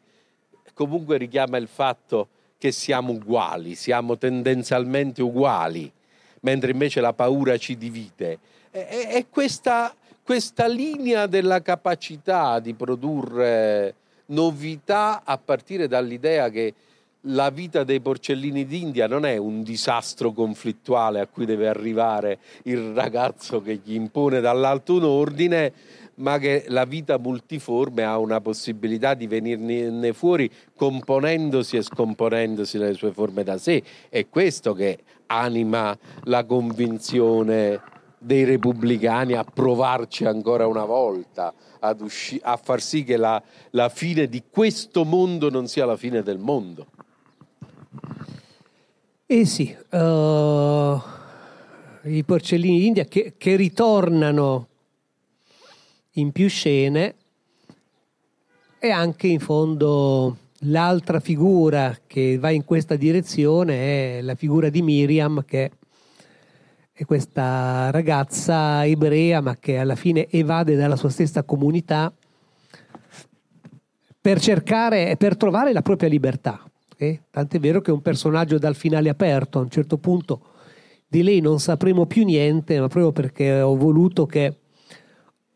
[0.74, 5.90] comunque richiama il fatto che siamo uguali, siamo tendenzialmente uguali,
[6.40, 8.38] mentre invece la paura ci divide.
[8.70, 13.94] È, questa, questa linea della capacità di produrre
[14.26, 16.74] novità a partire dall'idea che
[17.22, 22.92] la vita dei porcellini d'India non è un disastro conflittuale a cui deve arrivare il
[22.92, 25.72] ragazzo che gli impone dall'alto un ordine,
[26.16, 32.94] ma che la vita multiforme ha una possibilità di venirne fuori componendosi e scomponendosi nelle
[32.94, 33.82] sue forme da sé.
[34.08, 37.80] È questo che anima la convinzione
[38.18, 41.54] dei repubblicani a provarci ancora una volta,
[42.00, 46.22] usci- a far sì che la, la fine di questo mondo non sia la fine
[46.22, 46.86] del mondo.
[49.30, 51.00] Eh sì, uh,
[52.04, 54.68] i porcellini d'India che, che, ritornano
[56.12, 57.14] in più scene
[58.78, 64.82] e anche in fondo l'altra figura che va in questa direzione è la figura di
[64.82, 65.70] Miriam che
[66.92, 72.12] è questa ragazza ebrea ma che alla fine evade dalla sua stessa comunità
[74.20, 77.20] per cercare, per trovare la propria libertà eh?
[77.30, 80.40] tant'è vero che è un personaggio dal finale aperto, a un certo punto
[81.06, 84.56] di lei non sapremo più niente, ma proprio perché ho voluto che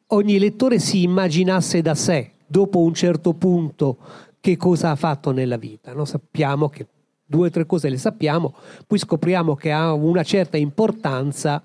[0.09, 3.99] ogni lettore si immaginasse da sé, dopo un certo punto,
[4.43, 5.95] che cosa ha fatto nella vita.
[5.95, 6.05] No?
[6.05, 6.85] Sappiamo che
[7.25, 8.55] due o tre cose le sappiamo,
[8.89, 11.63] poi scopriamo che ha una certa importanza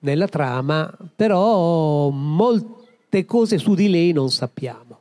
[0.00, 5.00] nella trama, però molte cose su di lei non sappiamo,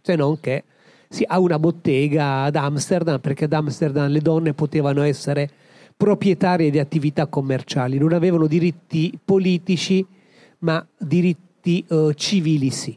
[0.00, 0.62] se non che
[1.08, 5.50] sì, ha una bottega ad Amsterdam, perché ad Amsterdam le donne potevano essere
[5.96, 10.06] proprietarie di attività commerciali, non avevano diritti politici,
[10.60, 12.96] ma diritti uh, civili sì,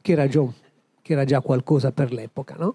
[0.00, 0.42] che già,
[1.06, 2.56] che era, già, qualcosa per l'epoca.
[2.58, 2.74] No?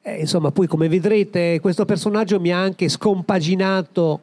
[0.00, 4.22] E, insomma, poi come vedrete questo personaggio mi ha anche scompaginato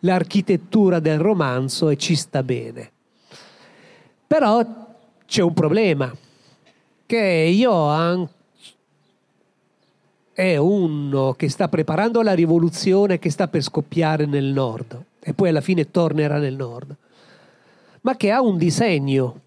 [0.00, 2.90] l'architettura del romanzo e ci sta bene.
[4.26, 4.64] Però
[5.26, 6.10] c'è un problema,
[7.04, 7.18] che
[7.52, 8.32] io anche
[10.32, 15.48] è uno che sta preparando la rivoluzione che sta per scoppiare nel nord e poi
[15.48, 16.94] alla fine tornerà nel nord,
[18.02, 19.40] ma che ha un disegno,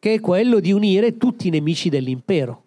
[0.00, 2.64] che è quello di unire tutti i nemici dell'impero,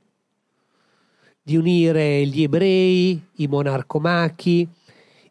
[1.41, 4.69] di unire gli ebrei, i monarcomachi,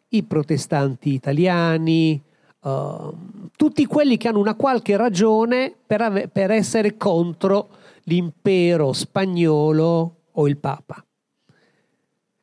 [0.09, 2.21] i protestanti italiani,
[2.59, 3.17] uh,
[3.55, 7.69] tutti quelli che hanno una qualche ragione per, ave- per essere contro
[8.03, 11.03] l'impero spagnolo o il Papa.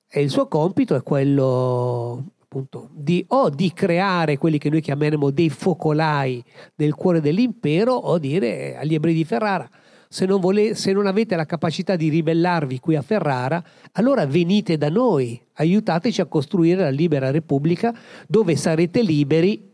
[0.09, 5.31] E il suo compito è quello appunto di o di creare quelli che noi chiameremo
[5.31, 6.43] dei focolai
[6.75, 9.71] nel cuore dell'impero o dire agli ebrei di Ferrara
[10.09, 14.77] se non, vole, se non avete la capacità di ribellarvi qui a Ferrara, allora venite
[14.77, 17.95] da noi, aiutateci a costruire la libera repubblica
[18.27, 19.71] dove sarete liberi.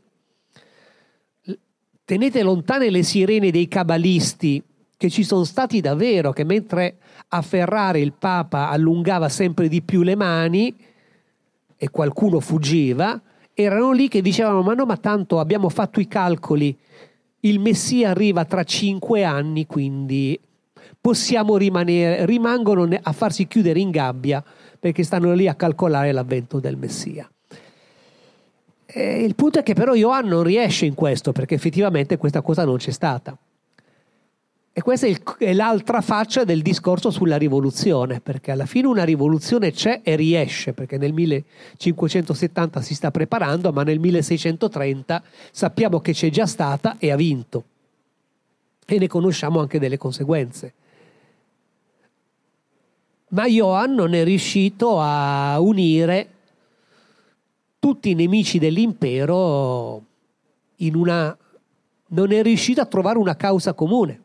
[2.05, 4.63] Tenete lontane le sirene dei cabalisti
[4.99, 10.03] che ci sono stati davvero, che mentre a Ferrari il Papa allungava sempre di più
[10.03, 10.77] le mani
[11.77, 13.21] e qualcuno fuggiva,
[13.53, 16.77] erano lì che dicevano ma no, ma tanto abbiamo fatto i calcoli,
[17.41, 20.39] il Messia arriva tra cinque anni, quindi
[21.01, 24.43] possiamo rimanere, rimangono a farsi chiudere in gabbia
[24.79, 27.31] perché stanno lì a calcolare l'avvento del Messia.
[28.87, 32.65] E il punto è che però Ioann non riesce in questo perché effettivamente questa cosa
[32.65, 33.37] non c'è stata.
[34.79, 40.03] E questa è, l'altra faccia del discorso sulla rivoluzione, perché alla fine una rivoluzione c'è
[40.03, 46.45] e riesce, perché nel 1570 si sta preparando, ma nel 1630 sappiamo che c'è già
[46.45, 47.65] stata e ha vinto.
[48.85, 50.75] E ne conosciamo anche delle conseguenze.
[53.29, 56.29] Ma Johann non è riuscito a unire
[57.79, 60.05] tutti i nemici dell'impero
[60.77, 61.35] in una...
[62.09, 64.25] non è riuscito a trovare una causa comune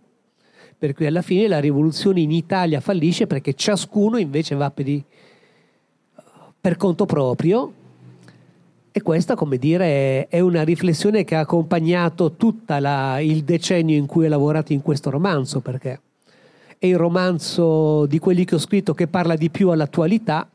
[0.81, 5.03] per cui alla fine la rivoluzione in Italia fallisce perché ciascuno invece va per, i,
[6.59, 7.71] per conto proprio.
[8.91, 14.25] E questa, come dire, è una riflessione che ha accompagnato tutto il decennio in cui
[14.25, 15.99] ho lavorato in questo romanzo, perché
[16.79, 20.49] è il romanzo di quelli che ho scritto che parla di più all'attualità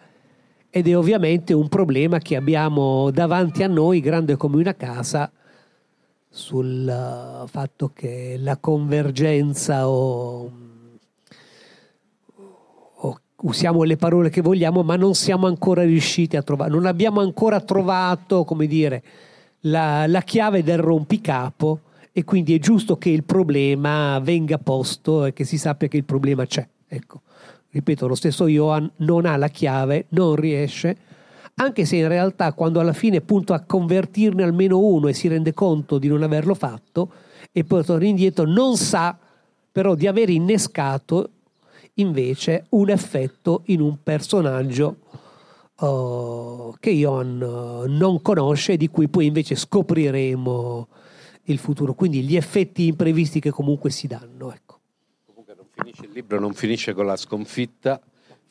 [0.69, 5.31] ed è ovviamente un problema che abbiamo davanti a noi, grande come una casa,
[6.37, 10.51] sul eh, fatto che la convergenza o,
[12.95, 17.21] o, usiamo le parole che vogliamo, ma non siamo ancora riusciti a trovare, non abbiamo
[17.21, 19.03] ancora trovato, come dire,
[19.61, 21.81] la, la chiave del rompicapo
[22.13, 26.05] e quindi è giusto che il problema venga posto e che si sappia che il
[26.05, 26.69] problema c'è.
[26.87, 27.23] Ecco,
[27.71, 30.97] ripeto, lo stesso Johan non ha la chiave, non riesce,
[31.59, 35.55] anche se in realtà quando alla fine punto a convertirne almeno uno e si rende
[35.55, 37.11] conto di non averlo fatto
[37.53, 39.17] e poi torna indietro, non sa
[39.73, 41.31] però di aver innescato
[41.95, 44.97] invece un effetto in un personaggio
[45.81, 50.89] uh, che Johan uh, non conosce e di cui poi invece scopriremo
[51.45, 54.53] il futuro, quindi gli effetti imprevisti che comunque si danno.
[54.53, 54.81] Ecco.
[55.25, 58.01] Comunque non finisce, il libro non finisce con la sconfitta,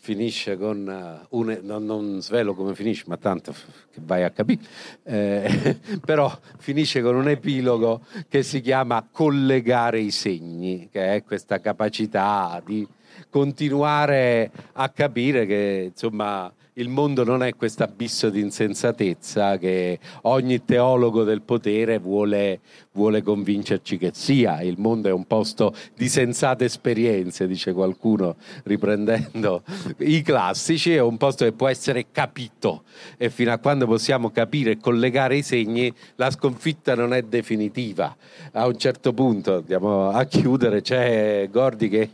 [0.05, 4.61] finisce con uh, un, non, non, svelo come finisce, ma tanto che vai a capire,
[5.01, 11.59] eh, però finisce con un epilogo che si chiama collegare i segni, che è questa
[11.59, 12.87] capacità di
[13.31, 20.65] continuare a capire che insomma il mondo non è questo abisso di insensatezza che ogni
[20.65, 22.59] teologo del potere vuole,
[22.91, 24.61] vuole, convincerci che sia.
[24.61, 29.63] Il mondo è un posto di sensate esperienze, dice qualcuno, riprendendo
[29.99, 32.83] i classici, è un posto che può essere capito
[33.17, 38.13] e fino a quando possiamo capire e collegare i segni, la sconfitta non è definitiva.
[38.51, 42.09] A un certo punto, andiamo a chiudere, c'è Gordi che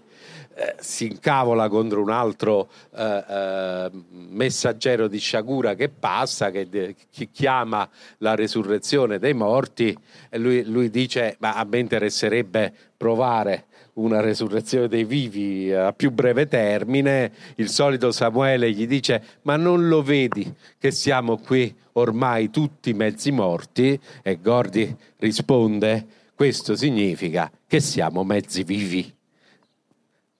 [0.61, 3.91] eh, si incavola contro un altro eh, eh,
[4.29, 7.89] messaggero di sciagura che passa, che, che, chiama
[8.19, 9.97] la resurrezione dei morti
[10.29, 16.11] e lui, lui dice ma a me interesserebbe provare una resurrezione dei vivi a più
[16.11, 22.51] breve termine, il solito Samuele gli dice ma non lo vedi che siamo qui ormai
[22.51, 23.99] tutti mezzi morti?
[24.21, 26.05] E Gordi risponde
[26.35, 29.11] questo significa che siamo mezzi vivi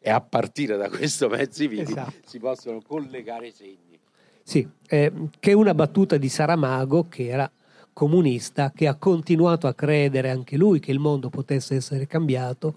[0.03, 2.13] e a partire da questo mezzi vivi esatto.
[2.25, 3.99] si possono collegare i segni.
[4.43, 7.49] Sì, eh, che è una battuta di Saramago che era
[7.93, 12.73] comunista, che ha continuato a credere anche lui che il mondo potesse essere cambiato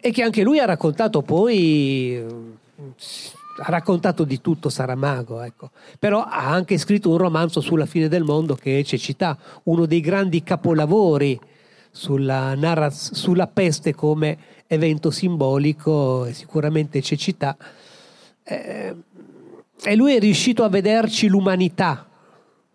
[0.00, 2.22] e che anche lui ha raccontato poi
[3.60, 5.70] ha raccontato di tutto Saramago, ecco.
[5.98, 10.00] però ha anche scritto un romanzo sulla fine del mondo che è Cecità, uno dei
[10.00, 11.40] grandi capolavori
[11.90, 14.38] sulla, narraz- sulla peste come
[14.68, 17.56] evento simbolico e sicuramente cecità.
[18.44, 18.94] Eh,
[19.82, 22.06] e lui è riuscito a vederci l'umanità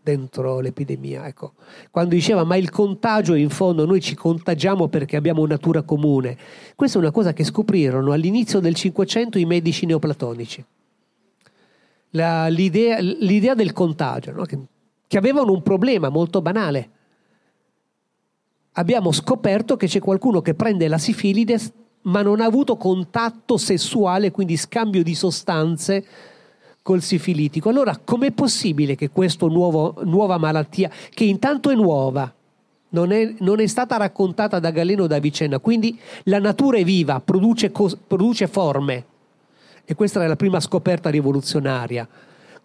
[0.02, 1.28] dentro l'epidemia.
[1.28, 1.54] Ecco.
[1.90, 6.38] Quando diceva ma il contagio in fondo noi ci contagiamo perché abbiamo natura comune.
[6.76, 10.66] Questa è una cosa che scoprirono all'inizio del Cinquecento i medici neoplatonici.
[12.16, 14.44] La, l'idea, l'idea, del contagio, no?
[14.44, 14.60] che,
[15.08, 16.90] che avevano un problema molto banale.
[18.74, 21.58] Abbiamo scoperto che c'è qualcuno che prende la sifilide
[22.04, 26.06] ma non ha avuto contatto sessuale, quindi scambio di sostanze
[26.82, 27.70] col sifilitico.
[27.70, 32.32] Allora, com'è possibile che questa nuova malattia, che intanto è nuova,
[32.90, 37.20] non è, non è, stata raccontata da Galeno da Vicenna, quindi la natura è viva,
[37.22, 39.06] produce, produce forme,
[39.86, 42.08] e questa è la prima scoperta rivoluzionaria.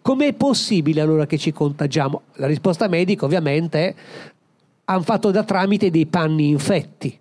[0.01, 2.21] Com'è possibile allora che ci contagiamo?
[2.35, 3.95] La risposta medica ovviamente è
[4.85, 7.17] hanno fatto da tramite dei panni infetti.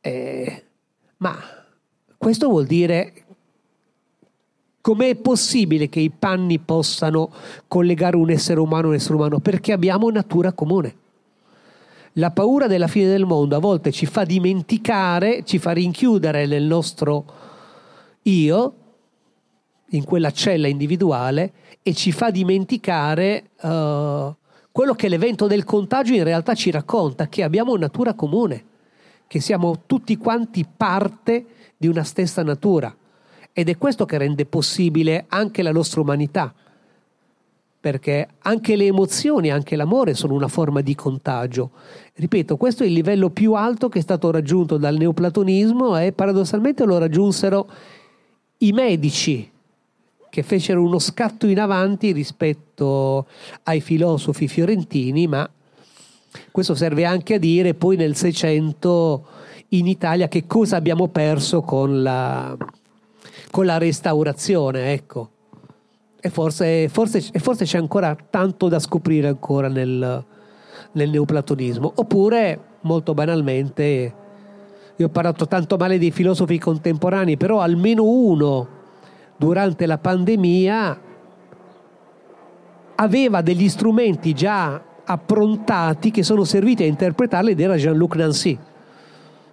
[0.00, 0.64] Eh,
[1.18, 1.36] ma
[2.16, 3.12] questo vuol dire
[4.80, 7.32] com'è possibile che i panni possano
[7.68, 9.40] collegare un essere umano a un essere umano?
[9.40, 10.96] Perché abbiamo natura comune.
[12.14, 16.64] La paura della fine del mondo a volte ci fa dimenticare, ci fa rinchiudere nel
[16.64, 17.24] nostro
[18.22, 18.74] io,
[19.88, 21.52] in quella cella individuale,
[21.82, 24.34] e ci fa dimenticare uh,
[24.70, 28.72] quello che l'evento del contagio in realtà ci racconta, che abbiamo natura comune
[29.26, 31.46] che siamo tutti quanti parte
[31.76, 32.94] di una stessa natura
[33.52, 36.52] ed è questo che rende possibile anche la nostra umanità,
[37.80, 41.70] perché anche le emozioni, anche l'amore sono una forma di contagio.
[42.14, 46.84] Ripeto, questo è il livello più alto che è stato raggiunto dal neoplatonismo e paradossalmente
[46.84, 47.68] lo raggiunsero
[48.58, 49.50] i medici
[50.30, 53.26] che fecero uno scatto in avanti rispetto
[53.64, 55.48] ai filosofi fiorentini, ma
[56.50, 59.26] questo serve anche a dire poi nel Seicento
[59.68, 62.56] in Italia che cosa abbiamo perso con la,
[63.50, 65.30] con la restaurazione, ecco.
[66.20, 70.24] E forse, forse, forse, c'è ancora tanto da scoprire ancora nel,
[70.92, 71.92] nel neoplatonismo.
[71.96, 74.14] Oppure, molto banalmente,
[74.96, 78.68] io ho parlato tanto male dei filosofi contemporanei, però almeno uno
[79.36, 81.00] durante la pandemia
[82.94, 88.58] aveva degli strumenti già approntati che sono serviti a interpretarle ed era Jean-Luc Nancy.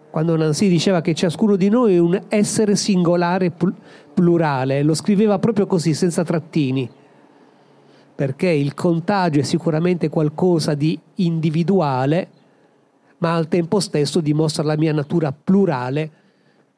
[0.09, 3.53] Quando Nancy diceva che ciascuno di noi è un essere singolare
[4.13, 6.89] plurale, lo scriveva proprio così, senza trattini,
[8.13, 12.27] perché il contagio è sicuramente qualcosa di individuale,
[13.19, 16.11] ma al tempo stesso dimostra la mia natura plurale,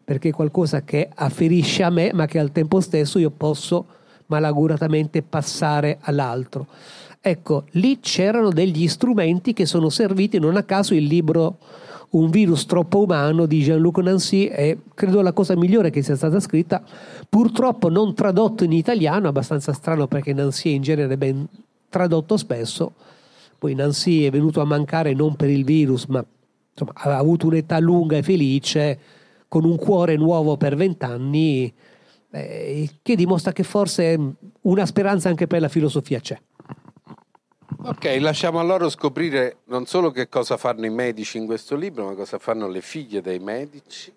[0.04, 3.86] perché è qualcosa che afferisce a me, ma che al tempo stesso io posso
[4.28, 6.68] malauguratamente passare all'altro.
[7.26, 11.58] Ecco, lì c'erano degli strumenti che sono serviti, non a caso il libro
[12.10, 16.42] Un virus troppo umano di Jean-Luc Nancy è credo la cosa migliore che sia stata
[16.42, 16.84] scritta,
[17.30, 21.48] purtroppo non tradotto in italiano, abbastanza strano perché Nancy è in genere ben
[21.88, 22.92] tradotto spesso,
[23.58, 26.24] poi Nancy è venuto a mancare non per il virus, ma
[26.72, 29.00] insomma, ha avuto un'età lunga e felice,
[29.48, 31.74] con un cuore nuovo per vent'anni,
[32.32, 34.20] eh, che dimostra che forse
[34.64, 36.38] una speranza anche per la filosofia c'è.
[37.86, 42.06] Ok, lasciamo a loro scoprire non solo che cosa fanno i medici in questo libro,
[42.06, 44.10] ma cosa fanno le figlie dei medici,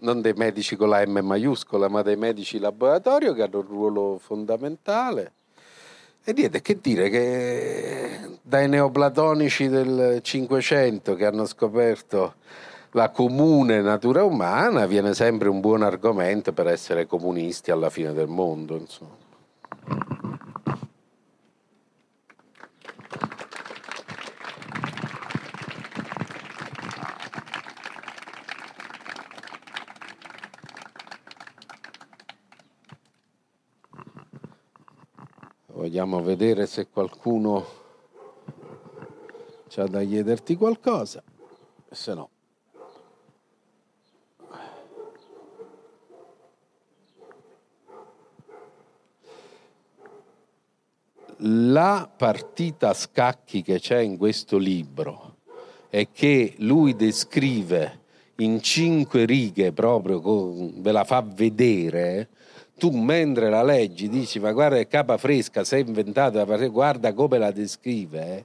[0.00, 4.20] non dei medici con la M maiuscola, ma dei medici laboratorio che hanno un ruolo
[4.22, 5.32] fondamentale.
[6.22, 12.34] E niente, che dire che dai neoplatonici del Cinquecento che hanno scoperto
[12.90, 18.28] la comune natura umana viene sempre un buon argomento per essere comunisti alla fine del
[18.28, 18.76] mondo.
[18.76, 20.11] Insomma.
[36.02, 37.64] Vogliamo vedere se qualcuno
[39.68, 41.22] c'ha da chiederti qualcosa,
[41.88, 42.28] se no.
[51.36, 55.36] La partita a scacchi che c'è in questo libro
[55.88, 58.00] e che lui descrive
[58.38, 60.20] in cinque righe proprio,
[60.80, 62.28] ve la fa vedere,
[62.78, 67.50] tu mentre la leggi dici ma guarda che capa fresca, sei partita, guarda come la
[67.50, 68.44] descrive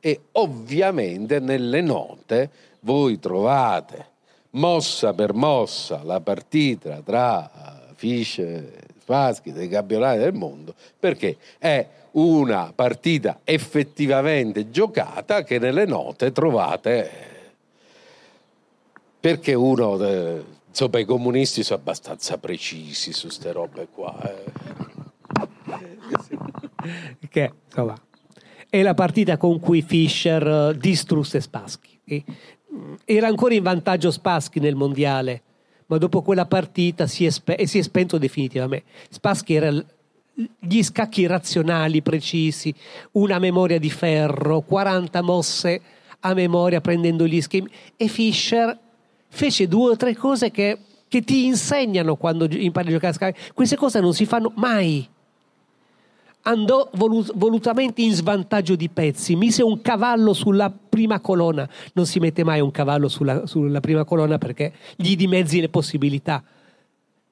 [0.00, 2.50] e ovviamente nelle note
[2.80, 4.10] voi trovate
[4.50, 7.50] mossa per mossa la partita tra
[7.94, 15.86] Fischer e Spaschi dei campionati del mondo perché è una partita effettivamente giocata che nelle
[15.86, 17.10] note trovate
[19.18, 24.44] perché uno eh, insomma i comunisti sono abbastanza precisi su queste robe qua eh.
[27.28, 27.94] che insomma
[28.70, 32.24] è la partita con cui Fischer eh, distrusse Spassky
[32.74, 35.42] mm, era ancora in vantaggio Spassky nel mondiale
[35.86, 39.84] ma dopo quella partita si è, spe- si è spento definitivamente Spassky era
[40.58, 42.74] gli scacchi razionali precisi
[43.12, 45.80] una memoria di ferro 40 mosse
[46.20, 48.78] a memoria prendendo gli schemi e Fischer
[49.34, 50.78] fece due o tre cose che,
[51.08, 53.40] che ti insegnano quando impari a giocare a scacchi.
[53.54, 55.08] Queste cose non si fanno mai.
[56.42, 61.66] Andò volutamente in svantaggio di pezzi, mise un cavallo sulla prima colonna.
[61.94, 66.42] Non si mette mai un cavallo sulla, sulla prima colonna perché gli dimezzi le possibilità.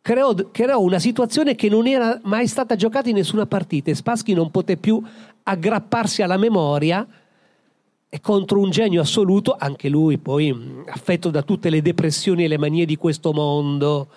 [0.01, 4.33] Creò, creò, una situazione che non era mai stata giocata in nessuna partita e Spassky
[4.33, 5.03] non poté più
[5.43, 7.07] aggrapparsi alla memoria
[8.11, 12.59] è contro un genio assoluto, anche lui poi affetto da tutte le depressioni e le
[12.59, 14.09] manie di questo mondo,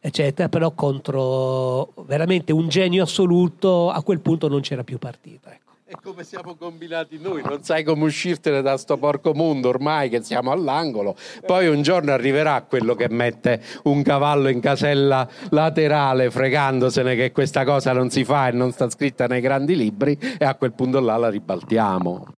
[0.00, 5.52] eccetera, però contro veramente un genio assoluto a quel punto non c'era più partita.
[5.52, 5.64] Ecco.
[5.84, 10.22] E come siamo combinati noi, non sai come uscirtene da sto porco mondo ormai che
[10.22, 11.14] siamo all'angolo.
[11.44, 17.64] Poi un giorno arriverà quello che mette un cavallo in casella laterale fregandosene che questa
[17.64, 21.00] cosa non si fa e non sta scritta nei grandi libri e a quel punto
[21.00, 22.35] là la ribaltiamo.